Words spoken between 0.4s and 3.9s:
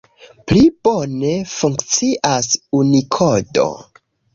Pli bone funkcias Unikodo.